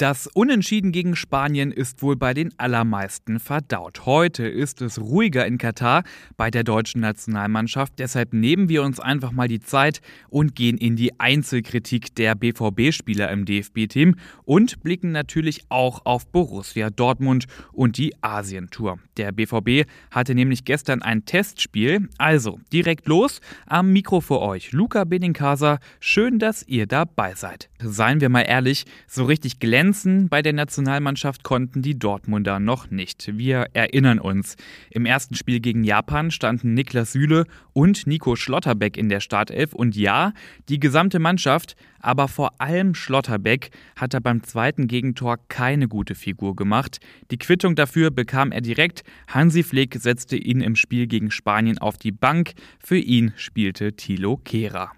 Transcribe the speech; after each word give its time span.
Das 0.00 0.26
Unentschieden 0.28 0.92
gegen 0.92 1.14
Spanien 1.14 1.70
ist 1.70 2.00
wohl 2.00 2.16
bei 2.16 2.32
den 2.32 2.58
allermeisten 2.58 3.38
verdaut. 3.38 4.06
Heute 4.06 4.48
ist 4.48 4.80
es 4.80 4.98
ruhiger 4.98 5.44
in 5.44 5.58
Katar 5.58 6.04
bei 6.38 6.50
der 6.50 6.64
deutschen 6.64 7.02
Nationalmannschaft. 7.02 7.98
Deshalb 7.98 8.32
nehmen 8.32 8.70
wir 8.70 8.82
uns 8.82 8.98
einfach 8.98 9.30
mal 9.30 9.46
die 9.46 9.60
Zeit 9.60 10.00
und 10.30 10.54
gehen 10.54 10.78
in 10.78 10.96
die 10.96 11.20
Einzelkritik 11.20 12.14
der 12.14 12.34
BVB-Spieler 12.34 13.30
im 13.30 13.44
DFB-Team 13.44 14.14
und 14.44 14.82
blicken 14.82 15.12
natürlich 15.12 15.64
auch 15.68 16.06
auf 16.06 16.26
Borussia 16.26 16.88
Dortmund 16.88 17.44
und 17.70 17.98
die 17.98 18.14
Asientour. 18.22 19.00
Der 19.18 19.32
BVB 19.32 19.86
hatte 20.10 20.34
nämlich 20.34 20.64
gestern 20.64 21.02
ein 21.02 21.26
Testspiel. 21.26 22.08
Also 22.16 22.58
direkt 22.72 23.06
los. 23.06 23.42
Am 23.66 23.92
Mikro 23.92 24.22
für 24.22 24.40
euch 24.40 24.72
Luca 24.72 25.04
Benincasa. 25.04 25.78
Schön, 25.98 26.38
dass 26.38 26.66
ihr 26.66 26.86
dabei 26.86 27.34
seid. 27.34 27.68
Seien 27.82 28.22
wir 28.22 28.30
mal 28.30 28.42
ehrlich, 28.48 28.86
so 29.06 29.24
richtig 29.24 29.58
glänzend 29.58 29.89
Glänzen 29.90 30.28
bei 30.28 30.40
der 30.40 30.52
Nationalmannschaft 30.52 31.42
konnten 31.42 31.82
die 31.82 31.98
Dortmunder 31.98 32.60
noch 32.60 32.92
nicht. 32.92 33.36
Wir 33.36 33.66
erinnern 33.72 34.20
uns. 34.20 34.54
Im 34.90 35.04
ersten 35.04 35.34
Spiel 35.34 35.58
gegen 35.58 35.82
Japan 35.82 36.30
standen 36.30 36.74
Niklas 36.74 37.10
Süle 37.10 37.44
und 37.72 38.06
Nico 38.06 38.36
Schlotterbeck 38.36 38.96
in 38.96 39.08
der 39.08 39.18
Startelf. 39.18 39.72
Und 39.72 39.96
ja, 39.96 40.32
die 40.68 40.78
gesamte 40.78 41.18
Mannschaft, 41.18 41.74
aber 41.98 42.28
vor 42.28 42.60
allem 42.60 42.94
Schlotterbeck, 42.94 43.70
hat 43.96 44.14
er 44.14 44.20
beim 44.20 44.44
zweiten 44.44 44.86
Gegentor 44.86 45.38
keine 45.48 45.88
gute 45.88 46.14
Figur 46.14 46.54
gemacht. 46.54 47.00
Die 47.32 47.38
Quittung 47.38 47.74
dafür 47.74 48.12
bekam 48.12 48.52
er 48.52 48.60
direkt. 48.60 49.02
Hansi 49.26 49.64
Flick 49.64 49.96
setzte 49.96 50.36
ihn 50.36 50.60
im 50.60 50.76
Spiel 50.76 51.08
gegen 51.08 51.32
Spanien 51.32 51.78
auf 51.78 51.98
die 51.98 52.12
Bank. 52.12 52.52
Für 52.78 52.98
ihn 52.98 53.32
spielte 53.34 53.94
Thilo 53.94 54.36
Kehrer. 54.36 54.92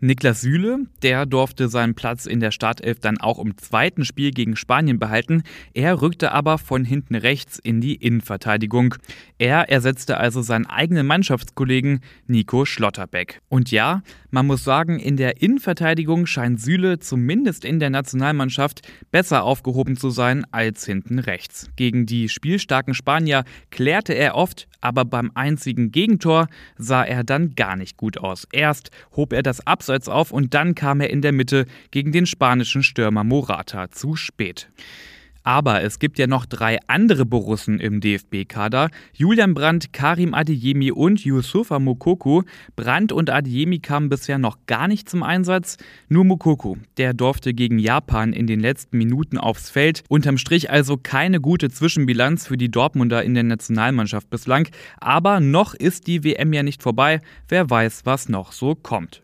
Niklas 0.00 0.42
Süle, 0.42 0.86
der 1.02 1.26
durfte 1.26 1.68
seinen 1.68 1.94
Platz 1.94 2.26
in 2.26 2.38
der 2.38 2.52
Startelf 2.52 3.00
dann 3.00 3.18
auch 3.18 3.38
im 3.38 3.56
zweiten 3.58 4.04
Spiel 4.04 4.30
gegen 4.30 4.54
Spanien 4.54 4.98
behalten. 4.98 5.42
Er 5.74 6.00
rückte 6.00 6.30
aber 6.32 6.58
von 6.58 6.84
hinten 6.84 7.16
rechts 7.16 7.58
in 7.58 7.80
die 7.80 7.96
Innenverteidigung. 7.96 8.94
Er 9.38 9.68
ersetzte 9.70 10.18
also 10.18 10.40
seinen 10.40 10.66
eigenen 10.66 11.06
Mannschaftskollegen 11.06 12.00
Nico 12.28 12.64
Schlotterbeck. 12.64 13.40
Und 13.48 13.72
ja, 13.72 14.02
man 14.30 14.46
muss 14.46 14.62
sagen, 14.62 15.00
in 15.00 15.16
der 15.16 15.42
Innenverteidigung 15.42 16.26
scheint 16.26 16.60
Süle 16.60 16.98
zumindest 16.98 17.64
in 17.64 17.80
der 17.80 17.90
Nationalmannschaft 17.90 18.82
besser 19.10 19.42
aufgehoben 19.42 19.96
zu 19.96 20.10
sein 20.10 20.44
als 20.52 20.84
hinten 20.84 21.18
rechts. 21.18 21.70
Gegen 21.76 22.06
die 22.06 22.28
spielstarken 22.28 22.94
Spanier 22.94 23.44
klärte 23.70 24.12
er 24.12 24.34
oft, 24.34 24.68
aber 24.80 25.04
beim 25.04 25.32
einzigen 25.34 25.90
Gegentor 25.90 26.46
sah 26.76 27.02
er 27.02 27.24
dann 27.24 27.54
gar 27.54 27.76
nicht 27.76 27.96
gut 27.96 28.18
aus. 28.18 28.46
Erst 28.52 28.90
hob 29.16 29.32
er 29.32 29.42
das 29.48 29.66
Abseits 29.66 30.08
auf 30.08 30.30
und 30.30 30.54
dann 30.54 30.74
kam 30.74 31.00
er 31.00 31.10
in 31.10 31.22
der 31.22 31.32
Mitte 31.32 31.66
gegen 31.90 32.12
den 32.12 32.26
spanischen 32.26 32.82
Stürmer 32.82 33.24
Morata 33.24 33.90
zu 33.90 34.14
spät. 34.14 34.68
Aber 35.48 35.82
es 35.82 35.98
gibt 35.98 36.18
ja 36.18 36.26
noch 36.26 36.44
drei 36.44 36.78
andere 36.88 37.24
Borussen 37.24 37.80
im 37.80 38.02
DFB-Kader. 38.02 38.90
Julian 39.14 39.54
Brandt, 39.54 39.94
Karim 39.94 40.34
Adeyemi 40.34 40.92
und 40.92 41.24
Yusufa 41.24 41.78
Mokoko. 41.78 42.42
Brandt 42.76 43.12
und 43.12 43.30
Adeyemi 43.30 43.78
kamen 43.78 44.10
bisher 44.10 44.36
noch 44.36 44.58
gar 44.66 44.88
nicht 44.88 45.08
zum 45.08 45.22
Einsatz. 45.22 45.78
Nur 46.10 46.26
Mokoko, 46.26 46.76
der 46.98 47.14
durfte 47.14 47.54
gegen 47.54 47.78
Japan 47.78 48.34
in 48.34 48.46
den 48.46 48.60
letzten 48.60 48.98
Minuten 48.98 49.38
aufs 49.38 49.70
Feld. 49.70 50.04
Unterm 50.10 50.36
Strich 50.36 50.68
also 50.68 50.98
keine 50.98 51.40
gute 51.40 51.70
Zwischenbilanz 51.70 52.46
für 52.46 52.58
die 52.58 52.70
Dortmunder 52.70 53.22
in 53.22 53.32
der 53.32 53.44
Nationalmannschaft 53.44 54.28
bislang. 54.28 54.68
Aber 55.00 55.40
noch 55.40 55.72
ist 55.72 56.08
die 56.08 56.24
WM 56.24 56.52
ja 56.52 56.62
nicht 56.62 56.82
vorbei. 56.82 57.22
Wer 57.48 57.70
weiß, 57.70 58.02
was 58.04 58.28
noch 58.28 58.52
so 58.52 58.74
kommt. 58.74 59.22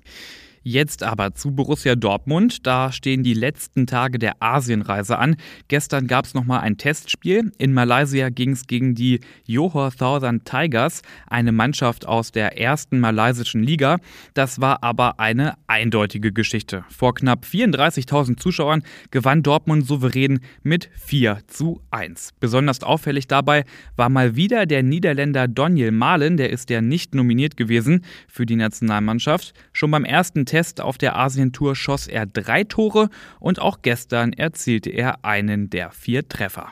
Jetzt 0.67 1.03
aber 1.03 1.34
zu 1.34 1.51
Borussia 1.51 1.95
Dortmund. 1.95 2.67
Da 2.67 2.91
stehen 2.91 3.23
die 3.23 3.34
letzten 3.34 3.87
Tage 3.87 4.19
der 4.19 4.37
Asienreise 4.41 5.19
an. 5.19 5.36
Gestern 5.69 6.07
gab 6.07 6.25
es 6.25 6.33
nochmal 6.33 6.61
ein 6.61 6.79
Testspiel. 6.79 7.52
In 7.58 7.75
Malaysia 7.75 8.30
ging 8.30 8.52
es 8.52 8.67
gegen 8.67 8.95
die 8.95 9.20
Johor 9.45 9.91
Southern 9.91 10.42
Tigers, 10.45 11.03
eine 11.27 11.53
Mannschaft 11.53 12.08
aus 12.08 12.33
der 12.33 12.58
ersten 12.58 12.98
malaysischen 12.98 13.63
Liga. 13.63 13.98
Das 14.33 14.58
war 14.58 14.83
aber 14.83 15.20
eine 15.20 15.53
eindeutige 15.67 16.33
Geschichte. 16.33 16.86
Vor 16.89 17.14
knapp 17.14 17.45
34.000 17.45 18.39
Zuschauern 18.39 18.85
gewann 19.11 19.42
Dortmund 19.42 19.86
souverän 19.86 20.41
mit 20.63 20.89
4 20.95 21.41
zu 21.47 21.83
1. 21.91 22.30
Besonders 22.41 22.83
auffällig 22.83 23.27
dabei 23.27 23.67
war 23.97 24.08
mal 24.08 24.35
wieder 24.35 24.64
der 24.64 24.83
Niederländer 24.83 25.47
Daniel 25.47 25.92
Malen, 25.92 26.39
der 26.39 26.48
ist 26.48 26.70
ja 26.70 26.80
nicht 26.80 27.14
nominiert 27.14 27.58
gewesen 27.58 28.03
für 28.29 28.47
die 28.47 28.57
Nationalmannschaft. 28.57 29.53
Schon 29.74 29.91
beim 29.91 30.07
ersten 30.07 30.47
Test 30.47 30.54
auf 30.81 30.98
der 30.98 31.17
Asientour 31.17 31.77
schoss 31.77 32.07
er 32.07 32.27
drei 32.27 32.65
Tore 32.65 33.11
und 33.41 33.61
auch 33.61 33.79
gestern 33.83 34.33
erzielte 34.33 34.91
er 34.91 35.25
einen 35.25 35.69
der 35.69 35.91
vier 35.91 36.29
Treffer. 36.29 36.70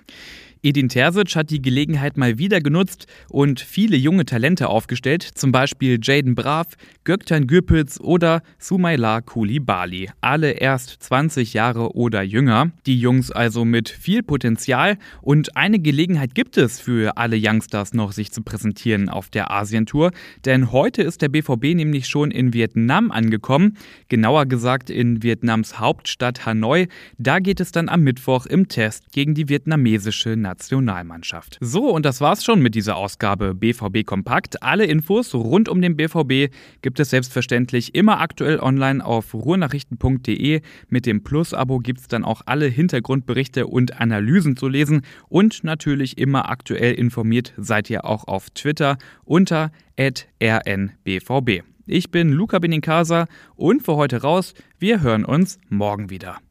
Edin 0.65 0.89
Terzic 0.89 1.35
hat 1.35 1.51
die 1.51 1.61
Gelegenheit 1.61 2.17
mal 2.17 2.39
wieder 2.39 2.61
genutzt 2.61 3.09
und 3.29 3.59
viele 3.59 3.97
junge 3.97 4.25
Talente 4.25 4.69
aufgestellt, 4.69 5.25
zum 5.25 5.51
Beispiel 5.51 5.99
Jaden 6.01 6.37
Brav, 6.37 6.77
Göktan 7.03 7.49
Gürpitz 7.49 7.99
oder 7.99 8.43
Sumaila 8.59 9.23
Kulibali. 9.23 10.11
Alle 10.21 10.53
erst 10.53 11.03
20 11.03 11.53
Jahre 11.53 11.97
oder 11.97 12.23
jünger. 12.23 12.71
Die 12.87 12.97
Jungs 12.97 13.33
also 13.33 13.65
mit 13.65 13.89
viel 13.89 14.23
Potenzial 14.23 14.99
und 15.21 15.57
eine 15.57 15.81
Gelegenheit 15.81 16.37
gibt 16.37 16.57
es 16.57 16.79
für 16.79 17.17
alle 17.17 17.37
Youngsters 17.41 17.93
noch, 17.93 18.13
sich 18.13 18.31
zu 18.31 18.43
präsentieren 18.43 19.09
auf 19.09 19.31
der 19.31 19.51
Asientour. 19.51 20.13
Denn 20.45 20.71
heute 20.71 21.03
ist 21.03 21.23
der 21.23 21.29
BVB 21.29 21.75
nämlich 21.75 22.07
schon 22.07 22.31
in 22.31 22.53
Vietnam 22.53 23.11
angekommen, 23.11 23.79
genauer 24.07 24.47
gesagt 24.47 24.91
in 24.91 25.25
Vietnams 25.25 25.81
Hauptstadt 25.81 26.47
Hanoi. 26.47 26.87
Da 27.19 27.41
geht 27.41 27.59
es 27.59 27.73
dann 27.73 27.89
am 27.89 28.03
Mittwoch 28.03 28.47
im 28.47 28.69
Test 28.69 29.11
gegen 29.11 29.35
die 29.35 29.49
vietnamesische 29.49 30.37
Nationalmannschaft. 30.53 31.57
So, 31.61 31.89
und 31.89 32.05
das 32.05 32.21
war's 32.21 32.45
schon 32.45 32.61
mit 32.61 32.75
dieser 32.75 32.97
Ausgabe 32.97 33.55
BVB 33.55 34.05
Kompakt. 34.05 34.63
Alle 34.63 34.85
Infos 34.85 35.35
rund 35.35 35.69
um 35.71 35.81
den 35.81 35.97
BVB 35.97 36.53
gibt 36.83 37.01
es 37.01 37.09
selbstverständlich 37.09 37.95
immer 37.95 38.21
aktuell 38.21 38.61
online 38.61 39.03
auf 39.05 39.33
ruhrnachrichten.de. 39.33 40.61
Mit 40.89 41.07
dem 41.07 41.25
Plus-Abo 41.25 41.79
gibt's 41.79 42.07
dann 42.07 42.25
auch 42.25 42.43
alle 42.45 42.67
Hintergrundberichte 42.67 43.67
und 43.67 43.99
Analysen 43.99 44.57
zu 44.57 44.69
lesen. 44.69 45.03
Und 45.31 45.65
natürlich 45.65 46.19
immer 46.19 46.51
aktuell 46.51 46.95
informiert 46.95 47.55
seid 47.57 47.89
ihr 47.89 48.05
auch 48.05 48.29
auf 48.29 48.51
Twitter 48.51 48.99
unter 49.25 49.73
rnbvb. 49.99 51.63
Ich 51.87 52.11
bin 52.11 52.31
Luca 52.31 52.59
Benincasa 52.59 53.27
und 53.57 53.83
für 53.83 53.97
heute 53.97 54.21
raus. 54.21 54.53
Wir 54.79 55.01
hören 55.01 55.25
uns 55.25 55.59
morgen 55.71 56.11
wieder. 56.11 56.43